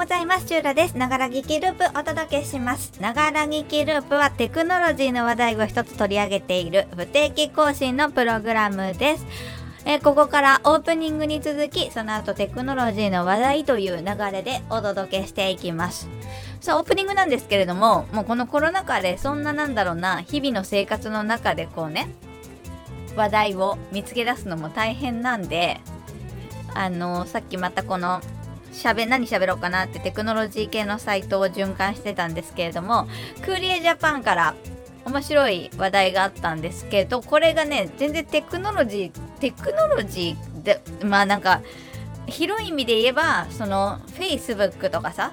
[0.00, 0.46] ございます。
[0.46, 0.96] チューラです。
[0.96, 2.90] ながら聞きループお届けします。
[3.02, 9.26] ながら聞きループはテクノロジーの話題を一つ取り上げている不定期更新のプログラムです。
[9.84, 16.08] えー、ここからオープニングに続き、その後テクノロジーの話題という流れでお届けしていきます。
[16.62, 22.08] さあ、オープニングなんですけれども、もうこのコロナ禍でそんななんだろうな、日々の生活の中でこうね、
[23.16, 25.78] 話題を見つけ出すのも大変なんで、
[26.72, 28.22] あのー、さっきまたこの
[28.72, 33.08] 喋何喋ろうかなってテクノロジー系のサイトを循環してたんですけれども
[33.42, 34.54] クーリエジャパンから
[35.04, 41.62] 面白い話題があったんですけどこれがね全然テクノロジーテクノロジーでまあなんか
[42.26, 45.32] 広い意味で言えばその Facebook とかさ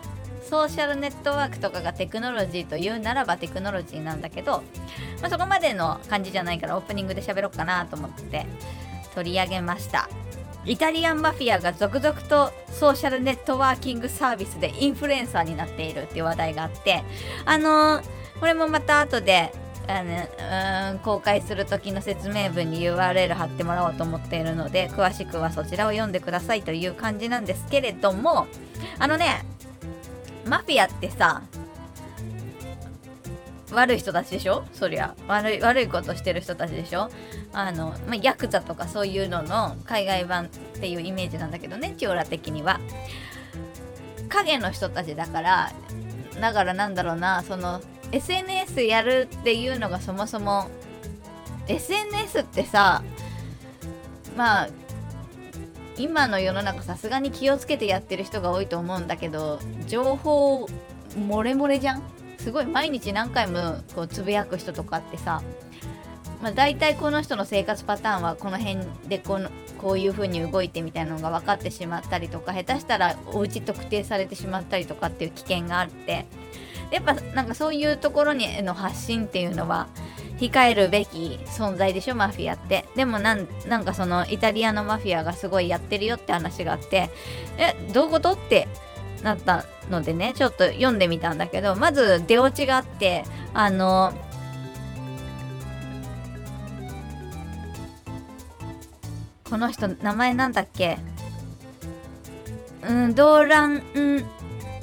[0.50, 4.64] ソーシャルネットワークとかがテクノロジーというならばテクノロジーなんだけど、
[5.22, 8.46] まあ、そこまでの感じじゃないからオープニングで喋ろうかなと思って
[9.14, 10.08] 取り上げました。
[10.68, 17.04] イタリアンマフィアが続々とソーシャルネットワーキングサービスでインフルエンサーになっているっていう話題があって
[17.46, 18.04] あのー、
[18.42, 19.54] これもまた後で
[19.88, 28.48] あのうん公開する時の説明文に URL 貼ってもらおうと思っているので詳しくはそちらを読んでくださいという感じなんですけれども
[29.00, 29.46] あのね
[30.46, 31.44] マフィアってさ
[33.72, 34.66] 悪い人たちでしょ？
[34.74, 35.16] そりゃ。
[35.28, 37.10] 悪い悪いことしてる人たちでしょ？
[37.54, 42.80] あの、まあ、ヤクザとかそういうのの海外版っていうイメージなんだけどねチオラ的には。
[44.30, 45.72] 影の人たちだから
[46.40, 50.70] だからなんだろうなその SNS やるっていうのがそもそも
[51.68, 53.04] SNS ってさ
[54.36, 54.70] まあ
[55.98, 60.66] 今の世の中さすがに気をつけてやってる人が多いと思うんだけど情報
[61.16, 62.04] 漏れ漏れじゃん？
[62.48, 65.44] すごい毎日何回もこうつぶやく人とかってさ、
[66.42, 76.26] まあ、大体この人の生活パターンはこの辺でこのこういう風に動いてみたいなのが分かってしまったりとか下手したらお家特定されてしまったりとかっていう危険があって
[76.90, 79.90] やっぱなんかそういうところにの発信っていうのは
[80.40, 82.86] 控えるべき存在でしょマフィアって。
[82.96, 87.10] でもなんなんかそのイタリアのマフィアがすごいやってるよって話があって
[87.58, 88.70] えどういうことって
[89.24, 93.24] なったのでねちょっと読んでみたんだけどまず出落ちがあって
[93.54, 94.14] あの
[99.50, 100.98] この人名前なんだっけ？
[102.88, 103.82] うんドーラン・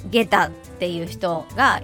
[0.09, 1.81] ゲタっていう人が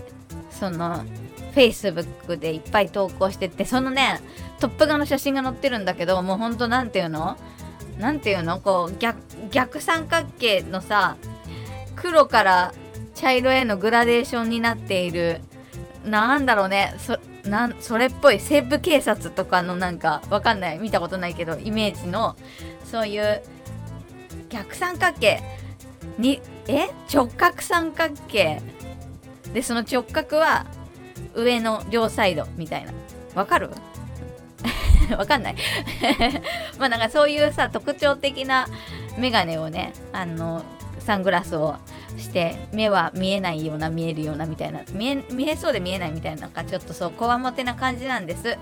[0.50, 1.06] その
[1.54, 4.20] Facebook でいっぱい投稿しててそのね
[4.60, 7.38] トップ画の写真が載ってるんだけどもうほんと何ていうの？
[8.00, 8.60] 何ていうの？
[8.60, 9.20] こう逆
[9.52, 11.18] 逆三角形のさ
[12.02, 12.74] 黒から
[13.14, 15.42] 茶色へのグラデーションになっている。
[16.04, 16.96] なんだろうね。
[16.98, 18.40] そなんそれっぽい。
[18.40, 20.80] 西部警察とかのなんかわかんない。
[20.80, 22.36] 見たことないけどイメージの。
[22.84, 23.44] そういう
[24.50, 25.42] 逆三角形。
[26.18, 26.90] にえ？
[27.14, 28.62] 直角三角形。
[29.54, 30.66] でその直角は
[31.36, 32.48] 上の両サイド。
[32.58, 32.94] みたいな。
[33.36, 33.70] わかる？
[35.18, 35.56] わかんない。
[36.80, 38.68] まあなんかそういうさ特徴的な
[39.18, 40.64] メガネをねあの
[41.06, 41.76] サングラスを
[42.18, 48.58] して目は見えないような見えるようなみたいな見え見えそうで見えないみたいななんかちょっとそうこわもてな感じなんです。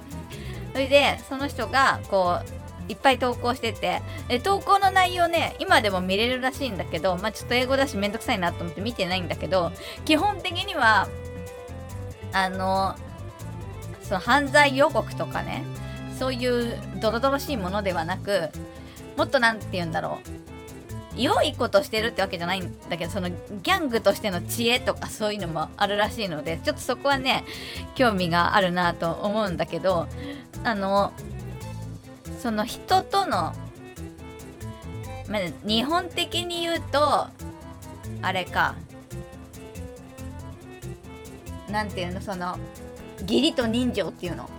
[0.72, 2.40] それでその人がこ
[2.88, 9.72] ういっぱい投稿しててで投稿の内容ね今でも見れるらしいんだけどまあちょっと英語だしめんどくさいなと思って見てないんだけど
[10.06, 11.08] 基本的には
[12.34, 12.96] あの
[14.02, 15.64] その犯罪予告とかね
[16.18, 18.50] そういうドロドロしいものではなく
[19.18, 20.49] もっと何て言うんだろう。
[21.19, 27.44] 良いことしてるってわけじゃないんだけどそのギャングとしての知恵とかそういうのもあるらしいのでちょっとそこはね
[27.96, 30.08] 興味があるなと思うんだけど
[30.63, 31.12] あの
[32.40, 33.53] その人との、
[35.28, 37.28] まあ、日本的に言うと
[38.22, 38.75] あれか
[41.69, 42.58] なんていうのその
[43.22, 44.50] 義理と人情っていうの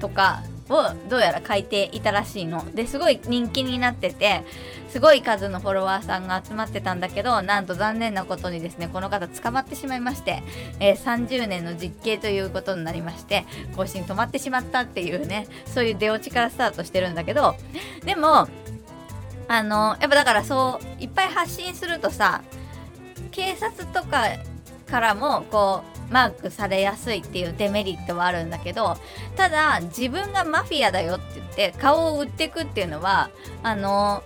[0.00, 2.64] とかをどうやら書いていたらしいの。
[2.74, 4.44] ですごい人気になってて
[4.88, 10.42] すごい数のフォロワーさんが集まってたんだけどなんと残念なことにですねこの方捕まってしまいまして、
[10.80, 13.44] えー、30年の実刑ということになりまして
[13.76, 17.54] 更新止まってしまったっていうねそういう出落ちからスタートしてるんだけど
[18.04, 18.48] でも
[19.48, 22.42] あのやっぱだからそういっぱい発信するとさ
[23.30, 24.24] 警察とか
[24.88, 28.96] からもこうマークされやすいっていうデメリットはあるんだけど
[29.36, 33.30] ただ自分がマフィアだよって言って顔を売っていくっていうのは
[33.62, 34.22] あの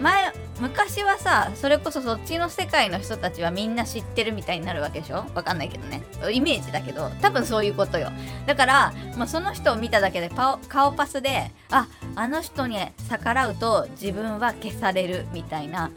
[0.00, 5.24] 前昔はさそれこそそっちの世界の人たちはみんな知ってるみたいになるわけでしょ？
[5.34, 6.02] わかんないけどね。
[6.32, 8.10] イメージだけど多分そういうことよ。
[8.46, 10.58] だからもうその人を見ただけで顔
[10.92, 11.86] パスであ
[12.16, 12.78] あの人に
[13.08, 15.90] 逆らうと自分は消されるみたいな。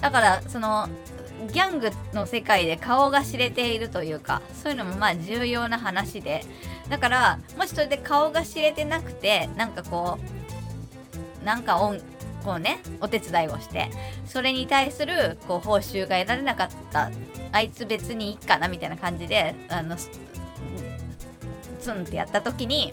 [0.00, 0.88] だからその
[1.46, 6.44] ギャングの世界で顔が知れているというかそういうのもまあ重要な話で。
[6.88, 10.18] だからもしそれで顔が知れてなくてなんかこ
[11.42, 11.98] うなんか音
[12.44, 13.90] こうねお手伝いをして
[14.26, 17.10] それに対するこう報酬が得られなかった
[17.52, 22.92] あいつ別にいいかなみたいな感じであのツンってやった時に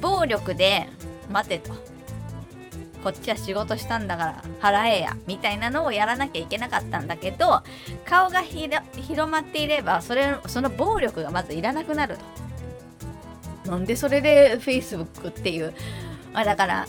[0.00, 0.88] 暴力で
[1.30, 1.72] 待てと。
[3.02, 7.62] こっちは仕事したんだから払えやみたいなのをやらなきゃいけなかったんだけど
[8.04, 12.16] 顔が広まっていればそれその暴力がまずいらなくなる
[13.64, 13.70] と。
[13.70, 15.74] なんでそれで Facebook っていう
[16.34, 16.86] あだから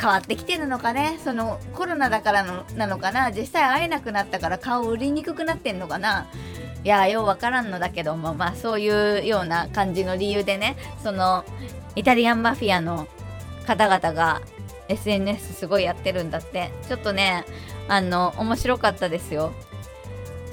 [0.00, 1.18] 変わってきてるのかね？
[1.24, 3.32] そのコロナだからのなのかな？
[3.32, 6.28] 実際会えなくなったから顔売りにくくなってんのかな？
[6.84, 11.44] いやようわからんのだけどもまあそういうような感じの理由でねその
[11.96, 13.08] イタリアンマフィアの
[13.66, 14.40] 方々が
[14.88, 16.70] SNS すごいやってるんだって。
[16.88, 17.44] ちょっとね
[17.88, 19.52] あの面白かったですよ。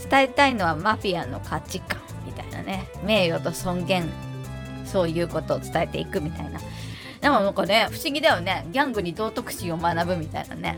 [0.10, 2.88] 伝えたいのはマフィアの価値観みたいなね。
[3.04, 4.10] 名誉と尊厳。
[4.86, 6.60] そういうことを伝えていくみたいな。
[7.22, 8.68] でもなんかね不思議だよね。
[8.72, 10.78] ギャングに道徳心を学ぶみたいなね。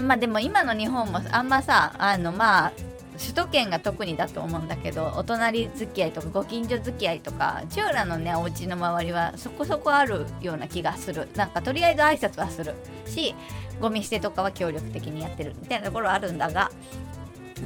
[0.00, 2.72] まあでも今の日本もあんまさあのまあ
[3.20, 11.28] 首都圏が特にだと思うんだけどお隣付き合いとかご近所付き合いとかチューラのねお家の周りはそこそこあるような気がする。
[11.36, 12.74] なんかとりあえず挨拶はする。
[13.06, 13.34] し
[13.80, 16.70] ゴミ捨てとかは協力的にやってるみたいなところあるんだが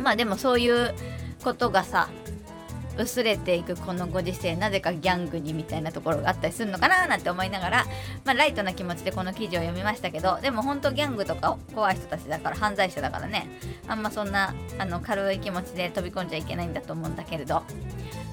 [0.03, 0.95] まあでもそういう
[1.43, 2.09] ことがさ
[2.99, 7.85] 薄れていくこのご時世なぜかギャングにみたいなところがあったりするのかななんて思いながら、
[8.25, 13.49] まあ、ライトな気持ちでこの記事を読みましたけどでも本当ギャングとか怖い人たちだから犯罪者だからね。
[13.87, 17.55] あんまそんなあの軽い気持ちで飛び込んじゃいけないんだと思うんだけれど、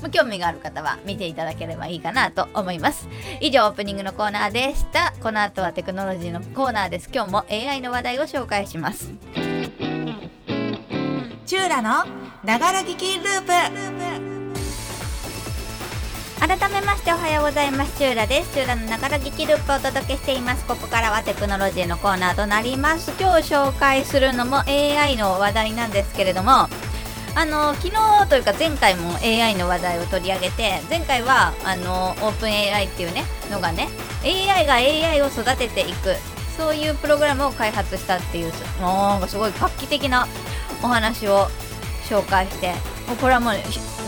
[0.01, 3.07] まあ、興味がある方は見ていただければいいかなと思います。
[3.39, 5.13] 以上オープニングのコーナーでした。
[5.21, 7.09] この後はテクノロジーのコーナーです。
[7.13, 9.11] 今日も AI の話題を紹介します。
[11.45, 12.05] チューラの
[12.45, 14.00] ながら聞きループ。
[16.41, 17.95] 改めましておはようございます。
[17.99, 18.51] チューラです。
[18.55, 20.65] チューラのながら聞きループをお届けしています。
[20.65, 23.11] ここからはテクノロジーのコーナーとなります。
[23.19, 26.67] 今日紹介するのも AI の話題なんですけれども
[27.35, 33.88] あの昨日というか前回も AI の話題を取り上げて前回はあのオープン AI っていうねのがね
[34.23, 36.15] AI が AI を育てていく
[36.57, 38.51] そういうプログラムを開発したっていう
[38.81, 40.27] なんかすごい画期的な
[40.83, 41.47] お話を
[42.09, 42.73] 紹介して
[43.07, 43.53] もうこれはもう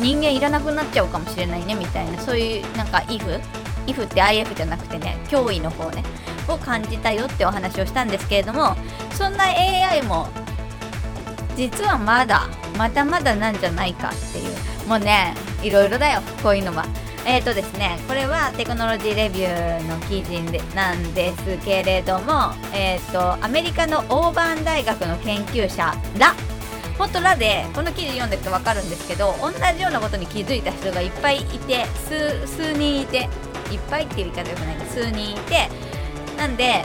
[0.01, 3.41] 人間いらなくなっちゃうかもしれないねみたいなそういうなんか if
[3.85, 6.03] if って if じゃなくてね脅威の方ね
[6.47, 8.75] を感じたよってお話をしたんですけれども
[9.13, 10.27] そんな AI も
[11.55, 12.47] 実はまだ
[12.77, 16.85] まだまだなんじゃないかっていうもうねいろいろだよこういうのは。
[17.25, 26.35] えーとですね、これはテクノロジーレビューの記事でなんですけれども、えーとアメリカのオーバーン大学の研究者ら
[26.97, 33.29] 本当らでこの記事読んでると分かるんですけど同じようなことに気づいた人がいっぱいいて数数人いて
[33.71, 35.69] いっぱいっていう言い方よくないけど数人いて
[36.37, 36.83] なんで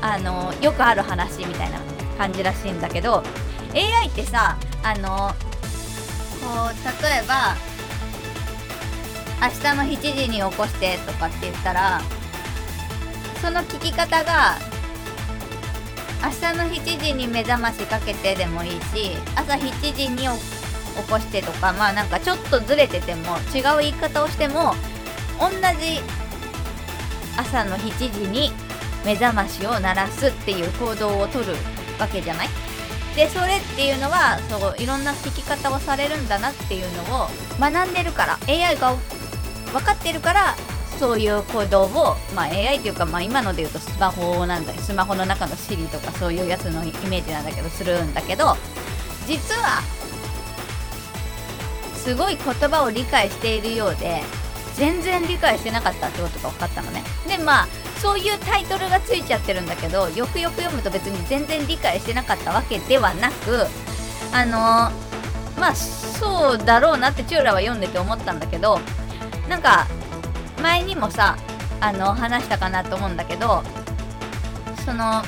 [0.00, 1.80] あのよくある話みたいな
[2.16, 3.22] 感じらしいんだけど
[3.74, 5.34] AI ってさあの
[6.40, 7.56] こう例えば
[9.42, 12.00] 明日の7時に起こしてとかって言ったら
[13.42, 14.56] その聞き方が
[16.22, 20.28] 明日の7時に目覚ましかけてでもいいし朝7時に起
[21.08, 24.74] こしてとかまあなんかちょっとずれてても違う言い方をしても
[25.38, 26.00] 同じ
[27.36, 28.50] 朝の7時に
[29.04, 31.54] 目覚ましを鳴らすっていう行動をとる
[32.00, 32.48] わけじゃない？
[33.14, 37.28] でそれっていうのはそういろんな聞き方をされるんだなっていうのを
[37.60, 38.94] 学んでるから AI が
[39.72, 40.56] 分かってるから
[40.98, 48.56] そういう行動を、まあ、AI というか、まあ、今ので言うとスマホなんだスマホの中の Siri とかそういうやつのイメージなんだけどするんだけど
[49.26, 49.82] 実は
[51.94, 54.22] すごい言葉を理解しているようで
[54.76, 57.02] 全然理解してなかったってことが分かったのね。
[57.26, 57.66] でまあ
[57.98, 63.66] そういうタイトルがついちゃってるんだけどよくよく読むと別に全然理解してなかったわけではなく
[64.32, 68.78] あのー、まあそうだろうなってチューラは読んでて思ったんだけど
[69.48, 69.86] なんか
[70.62, 71.36] 前にもさ
[71.80, 73.62] あの話したかなと思うんだけど
[74.84, 75.22] その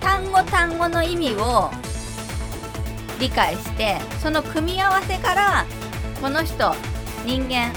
[0.00, 1.70] 単語単語の意味を
[3.18, 5.66] 理解してその組み合わせから
[6.20, 6.74] この人
[7.24, 7.72] 人間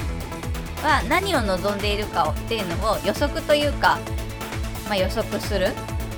[0.83, 3.99] は何を望んでいるかをっていうのを予測というか、
[4.85, 5.69] まあ、予測する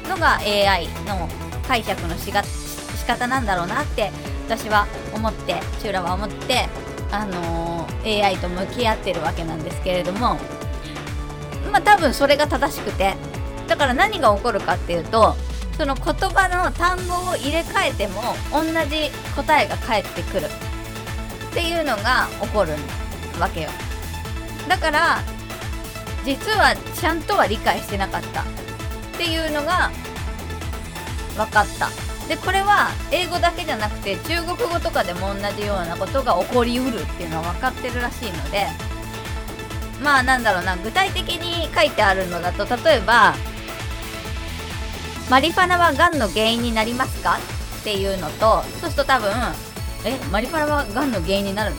[0.08, 1.28] のが AI の
[1.68, 4.12] 解釈のしが仕方なんだろうなって
[4.48, 6.68] 私は思ってチューラは思って
[7.14, 10.38] あの、AI と向き合ってるわけなんですけれども
[11.72, 13.16] まあ多分それが正しくて
[13.68, 15.36] だから何が起こるかっていうと
[15.78, 20.46] その言葉の単語を入れ替えても同じ答えが返ってくる。
[20.46, 22.74] っていうのが起こる
[23.40, 23.70] わけよ。
[24.68, 25.20] だから
[26.26, 28.42] 実はちゃんとは理解してなかった。
[28.42, 28.46] っ
[29.18, 29.92] ていうのが
[31.38, 31.90] 分かった。
[32.34, 38.66] でこれは英語だけじゃなくて中国語とかでも同じようなことが起こりうるっていうのは分かってるらしいので
[40.02, 43.36] まあなんだろうな具体的に書いてあるのだと例えば
[45.30, 47.38] 「マリファナはがんの原因になりますか?」
[47.82, 49.32] っていうのとそうすると多分
[50.04, 51.78] 「えマリファナはがんの原因になるの?」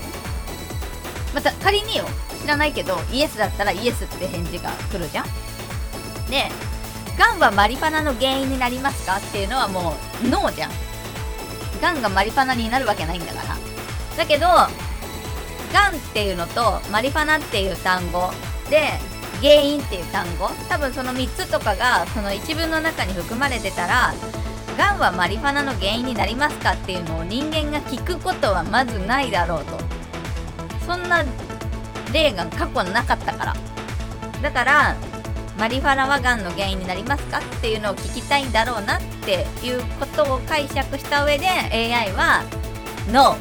[1.34, 2.04] また仮によ
[2.40, 5.26] 知らないけどイエスだったらイエスって返事が来るじゃん
[6.30, 6.48] で
[7.18, 9.94] がんはマリファナの原因になりますかっていうのはも
[10.24, 10.70] うノーじゃん。
[11.80, 13.56] がんがマリファナになるわけないんだから。
[14.16, 18.30] だけどがんっていうのとマリファナっていう単語
[18.70, 18.92] で
[19.40, 24.14] 原因っていう単語多分その3つとかがその一文の中に含まれてたら
[24.78, 29.78] がんはマリファナの原因になりますかっていうのを人間が聞くことはまずないだろうと。
[30.86, 31.24] そんな
[32.12, 33.56] 例が過去なかったから。
[34.42, 34.96] だから
[35.58, 42.42] マリファナはがんの原因になりますかっていうのを聞きたいんだろうなっていうことを解釈した上で AI は
[43.12, 43.36] No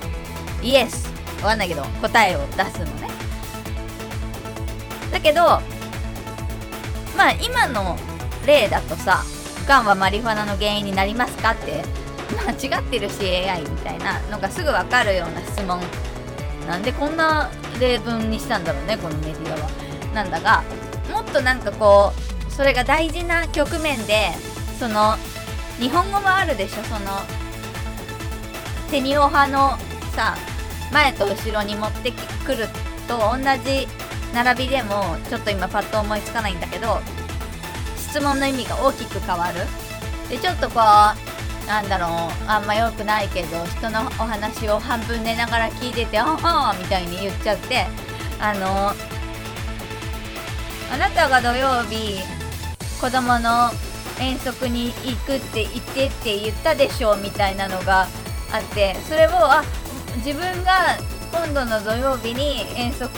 [0.61, 3.09] Yes わかんないけど答えを出すのね。
[5.11, 5.41] だけど
[7.17, 7.97] まあ今の
[8.45, 9.23] 例だとさ
[9.67, 11.83] がんはマリファナの原因になりますかって
[12.45, 15.81] 間違ってるし AI みたいなのがすぐ分かるような質問。
[16.67, 19.69] なんでこんな例文にしたんだろうねこのメディアは。
[20.13, 20.63] なんだが
[21.11, 22.13] もっとなんかこ
[22.49, 24.31] うそれが大事な局面で
[24.79, 25.15] その
[25.79, 26.83] 日本語もあるでしょ？
[26.83, 27.11] その
[28.91, 29.77] テニオ派の
[30.15, 30.35] さ
[30.91, 32.11] 前と後ろに持って
[32.45, 32.67] くる
[33.07, 33.87] と同じ
[34.33, 36.99] 並びでもちょっと今パッと思いつかないんだけど
[37.97, 39.61] 質問の意味が大きく変わる。
[40.29, 42.09] でちょっとこうなんだろう。
[42.47, 47.87] あんま良くないけど人のお話を半分寝ながら聞いてて「あはみたいに言っちゃって
[48.39, 48.93] あの
[50.91, 52.19] あなたが土曜日
[53.01, 53.69] 子供の
[54.19, 58.07] 遠足に行くって言ってって言ったでしょみたいなのが
[58.51, 59.63] あってそれをあ
[60.17, 60.97] 自分が
[61.31, 63.09] 今度の土曜日に遠足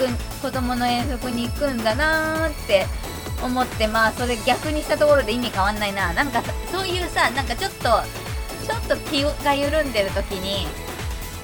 [0.42, 2.86] 子供の遠足に行くんだなーって
[3.44, 6.14] 思ってまあそれ逆にしたところで意味変わんないな。
[6.14, 6.42] なんか
[6.72, 7.84] そういうさなんかちょっと
[8.66, 10.66] ちょっと気が緩んでる時に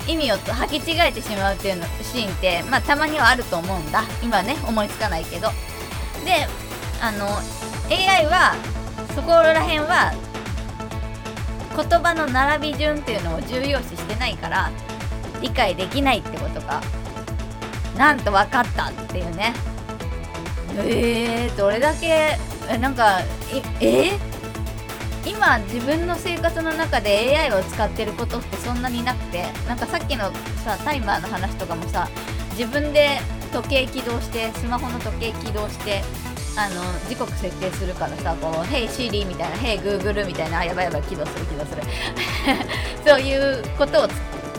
[0.08, 4.04] 意味を履き違えてしまうっていうのシーンってまあたまにはあると思うんだ。
[4.24, 5.50] 今ね思いつかないけど。
[6.26, 6.48] で
[7.02, 7.28] あの
[7.90, 8.56] AI は
[9.16, 10.14] そこら辺は
[11.76, 14.72] 言葉の並び順っていうのを重要視してないから
[15.42, 16.82] 理解できないってことが
[17.98, 19.54] なんと分かったっていうね。
[20.78, 22.38] えー、どれだけ
[22.80, 23.20] なんか
[23.82, 24.18] え
[25.26, 30.32] 今自分の生活の中で AI を使ってることってそんなになくてなんかさっきの
[30.64, 32.08] さタイマーの話とかもさ
[32.52, 33.20] 自分で
[33.52, 36.02] 時計起動してスマホの時計起動して
[36.58, 41.82] あの時刻設定するからさこう「Hey Siri」みたいな「Hey Google」みたいなあやばいやばい起動する起動する。
[43.06, 44.08] そういうことを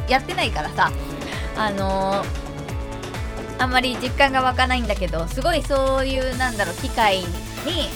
[0.08, 0.90] やってないからさ
[1.56, 7.90] あのー、あんまり実感が湧かないんだけどすごいそういうなんだろう機械に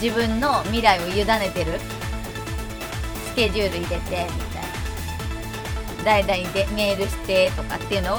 [0.00, 1.80] 自分の未来を委ねてる
[3.28, 4.32] スケジュール入れてみたいな。
[6.04, 8.18] 誰々でメールしてとかっていうのを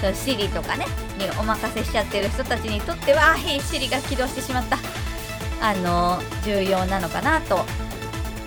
[0.00, 0.86] そのシリとかね
[1.24, 4.78] にお任せしちゃってる人たちにとっては「へいシリが起動してしまった」
[5.60, 7.64] あの重要なのかなと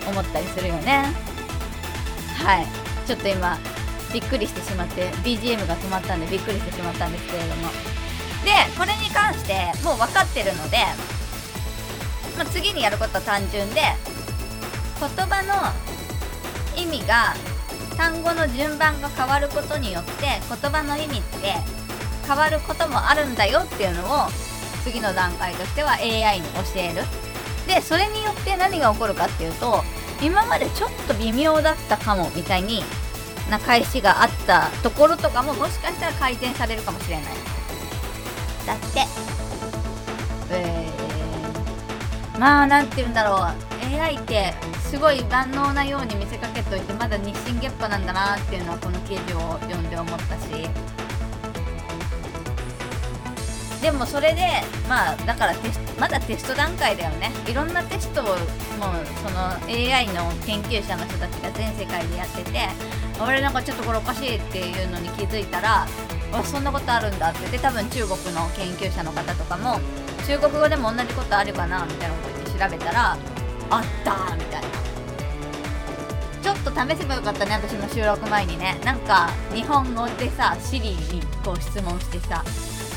[0.08, 1.12] 思ったりするよね。
[2.36, 2.66] はい。
[3.06, 3.58] ちょっと今
[4.12, 7.68] びっくりしてしまって BGM が止まったんでびっくりしてしまったんですけれども。
[8.44, 10.78] でこれに関してもう分かってるので、
[12.36, 13.82] まあ、次にやることは単純で
[15.00, 17.34] 言葉の意味が
[17.96, 20.12] 単語の順番が変わることによって
[20.48, 21.56] 言葉の意味って
[22.28, 24.28] 変わることもあるんだよっていうのを
[24.84, 27.02] 次の段階としては AI に教える。
[27.66, 29.82] でそれによって何が起こるかっていうと
[30.22, 32.82] 今までちょっと微妙だったかもみたいに
[33.50, 37.24] な返しがあったところとかももしかしたら改善されるかもしれない。
[38.66, 39.06] だって。
[40.50, 43.96] えー、まあ何て言うんだろう。
[43.96, 44.52] AI って
[44.90, 50.68] すごい万能なように見せかけといてまだ日進月歩なんだなっていうのはこの記事を読んで思ったし。
[53.82, 54.42] でもそれで
[54.88, 57.30] まあだからテスまだテスト段階だよね。
[57.46, 58.36] いろんなテストをもう
[59.24, 62.68] その AI の研究者の人たちが全世界でやってて
[63.20, 65.86] 俺なんかちょっとこれおかしいっていうのに気づいたら
[66.32, 67.40] あそんなことあるんだって。
[67.40, 69.80] 言って多分中国の研究者の方とかも
[70.26, 73.16] 中国語でも同じことあるかなみたいなこと調べたら
[73.70, 74.68] あったみたいな。
[76.42, 78.78] ちょっと試せばよかったね私の収録前にね。
[78.84, 82.42] なんか日本語でさシリにこう質問してさ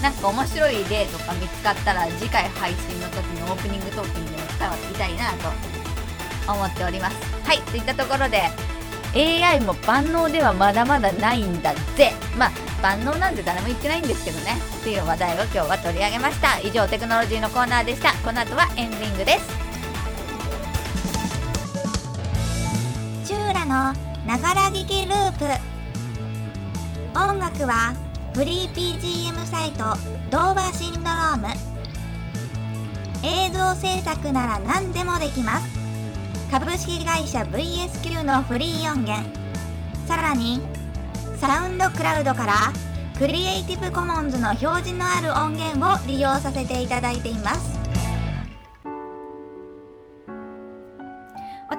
[0.01, 7.15] なんか面白い例とか見つかったら次回配信の時のオープニングトークにでも使いたいなと思っております。
[7.45, 8.49] はいといったところで
[9.13, 12.13] AI も万能ではまだまだないんだぜ。
[12.37, 14.57] まあ万能なんて誰も言ってないんですけどね。
[14.79, 16.59] っていう話題を今日は取り上げました。
[16.59, 18.13] 以上テクノロジーのコーナーでした。
[18.25, 19.47] この後はエンディングです。
[23.25, 23.93] チューラの
[24.25, 25.45] ながら聞きループ。
[27.13, 27.93] 音楽は
[28.33, 29.83] フリー PGM サイト
[30.31, 31.47] ドーバーシンドローム。
[33.23, 35.67] 映像制作なら何でもできます。
[36.49, 39.27] 株式会社 VSQ のフリー音源。
[40.07, 40.61] さらに
[41.41, 42.53] サウンドクラウドから
[43.19, 47.90] クリエイティブコモンズの表示のある音源を利用させていただいています。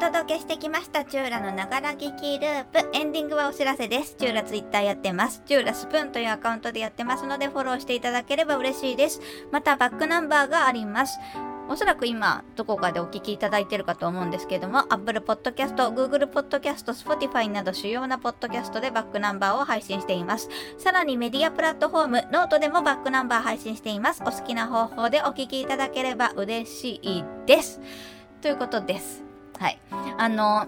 [0.02, 2.90] 届けしてきましたチューラのながら聞きループ。
[2.92, 4.16] エンディングはお知らせです。
[4.18, 5.44] チューラツイッターやってます。
[5.46, 9.20] チューラスプーンというアカウントでやってますのでフォローしていただければ嬉しいです。
[9.52, 11.20] またバックナンバーがあります。
[11.68, 20.48] おそらく今どこかでお聞きいただいているかと思うんですけれども Apple Podcast、Google Podcast、Spotify など主要なポッドキャストでバックナンバーを配信しています。
[20.78, 24.24] さらにメディアプラットフォームノートでもバックナンバー配信しています。
[24.26, 27.80] お好きな方法でお聞きいただければ嬉しいです。
[28.40, 29.31] ということです。
[29.62, 29.78] はい。
[30.18, 30.66] あの、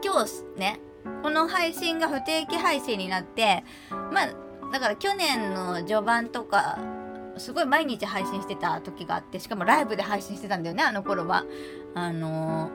[0.00, 0.78] 今日ね、
[1.24, 3.64] この配信が不定期配信になって、
[4.12, 4.26] まあ、
[4.72, 6.78] だから去年の序盤とか、
[7.36, 11.44] すごい毎日配信してた時があって、しかもライブで配信してたんだよね、あの頃は。
[11.96, 12.70] あの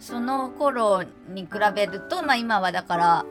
[0.00, 3.26] その頃に比べると、まあ今はだから、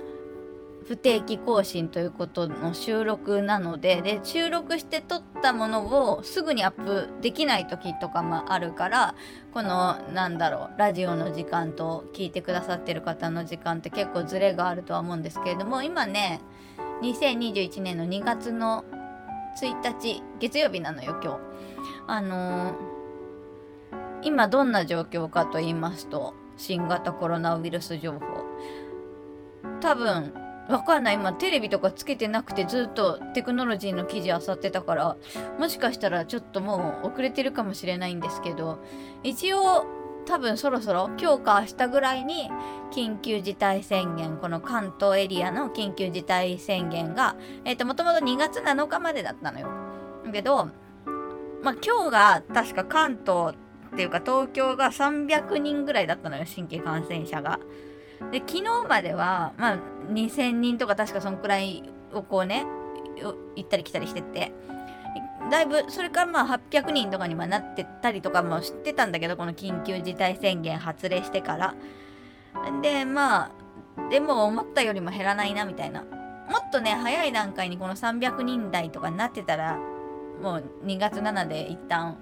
[0.88, 9.15] 不定期更新ということの収録なのでで収録して撮ったものをすぐにアップできない時とかもあるから
[9.53, 16.40] このなんだろうラジオの時間と聞いてくださってる方の時間って結構ズレがあるとは思うんですけれども今ね
[17.01, 18.85] 2021年の2月の
[19.62, 21.40] 1日月曜日なのよ今日。
[22.07, 22.74] あのー、
[24.24, 28.20] 今どんな状況かと言いますと新型コロナウイルス情報
[29.81, 30.33] 多分
[30.70, 35.18] わかんない今テレビとかつけてなくてずっとテクノロジーの記事あさってたから
[35.58, 38.80] もしかしたらちょっともう遅れてるかもしれないんですけど
[39.24, 39.86] 一応
[40.25, 42.50] 多分そろそろ今日か明日ぐらいに
[42.92, 49.70] 緊急事態宣言この関東エリアの緊急事態宣言がえ、ー、ともともと2月7日までだったのよ
[50.34, 50.66] けど
[51.64, 57.60] まあ今日が確か関東っていうか東京が300人ぐらいだったのよ新規感染者が。
[58.32, 62.66] で昨日までは、まあ、2000人とか確かそんくらいをこうね
[63.56, 64.51] 行ったり来たりしてて
[65.50, 71.75] だいぶそれからまあ800人とかにはなってたりとかも知ってたんだけどこの緊急事態宣言発令してから。
[72.82, 73.51] でまあ
[74.10, 76.01] でも思ったよりも減らないなみたいな。
[76.01, 76.08] も
[76.60, 79.77] っとね早い段階にこの300人台とかになってたら
[80.42, 82.18] もう2月7で一旦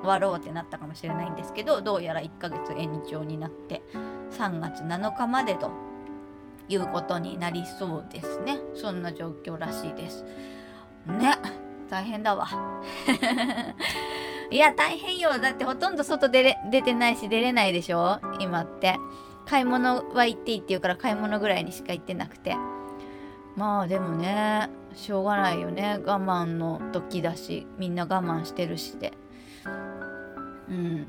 [0.00, 3.82] 終わろうってなったかもしれないんですけどどうやら1ヶ月延長になって
[4.32, 5.70] 3月7日までと
[6.68, 8.58] いうことになりそうですね。
[8.74, 10.24] そんな状況らしいです。
[11.06, 11.34] ね。
[11.88, 12.46] 大変だわ。
[14.50, 15.38] いや大変よ。
[15.38, 18.20] だってほとんど外出れ出てないし出れないでしょ？
[18.38, 18.96] 今って。
[19.46, 22.54] 買い物は行っていいって言うから買い物ぐらいにしか行ってなくて。
[23.56, 25.98] まあでもねしょうがないよね。
[26.04, 29.14] 我慢の時だしみんな我慢してるしで。
[30.68, 31.06] うん。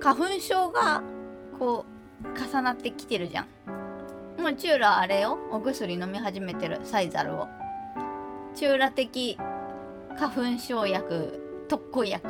[0.00, 1.02] 花粉症が
[1.58, 1.84] こ
[2.22, 3.46] う重なってきてるじゃん。
[4.40, 5.38] もうチューラあれよ。
[5.50, 7.48] お薬飲み始めてるサイザルを。
[8.54, 9.36] チューラ的
[10.16, 12.28] 花粉症薬特効薬。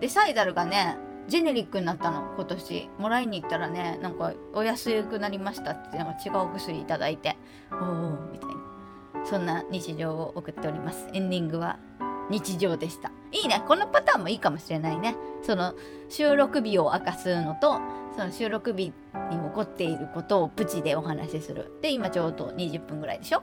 [0.00, 0.96] でサイザルがね
[1.26, 2.34] ジェネリックになったの。
[2.36, 2.90] 今年。
[2.98, 7.36] もらいに行ったらねなんかお安くなりましたってなんか違うお薬いただいて。
[7.72, 9.26] おおみたいな。
[9.26, 11.06] そんな日常を送っております。
[11.12, 11.78] エンディングは
[12.30, 13.10] 日常でした。
[13.32, 13.62] いいね。
[13.66, 15.16] このパターンもいいかもしれないね。
[15.42, 15.74] その
[16.08, 17.78] 収録日を明かすのと
[18.16, 18.92] その収録日
[19.30, 21.78] に起こっていることをプチでお話しする。
[21.82, 23.42] で今ちょうど20分ぐらいでしょ？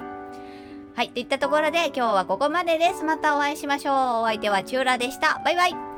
[0.96, 1.10] はい。
[1.10, 3.04] といったところで今日はここまでです。
[3.04, 3.96] またお会いしましょう。
[4.22, 5.42] お相手はチューラでした。
[5.44, 5.95] バイバイ。